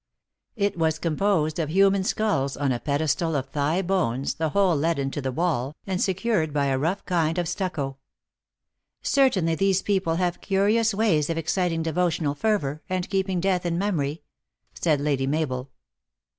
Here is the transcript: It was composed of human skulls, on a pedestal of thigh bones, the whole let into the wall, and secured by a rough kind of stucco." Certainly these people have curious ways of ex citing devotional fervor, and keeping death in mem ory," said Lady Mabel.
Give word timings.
It 0.55 0.79
was 0.79 0.97
composed 0.97 1.59
of 1.59 1.69
human 1.69 2.03
skulls, 2.03 2.57
on 2.57 2.71
a 2.71 2.79
pedestal 2.79 3.35
of 3.35 3.49
thigh 3.49 3.83
bones, 3.83 4.33
the 4.33 4.49
whole 4.49 4.75
let 4.75 4.97
into 4.97 5.21
the 5.21 5.31
wall, 5.31 5.75
and 5.85 6.01
secured 6.01 6.51
by 6.51 6.65
a 6.65 6.77
rough 6.79 7.05
kind 7.05 7.37
of 7.37 7.47
stucco." 7.47 7.97
Certainly 9.03 9.53
these 9.53 9.83
people 9.83 10.15
have 10.15 10.41
curious 10.41 10.91
ways 10.95 11.29
of 11.29 11.37
ex 11.37 11.53
citing 11.53 11.83
devotional 11.83 12.33
fervor, 12.33 12.81
and 12.89 13.11
keeping 13.11 13.39
death 13.39 13.63
in 13.63 13.77
mem 13.77 13.99
ory," 13.99 14.23
said 14.73 14.99
Lady 14.99 15.27
Mabel. 15.27 15.69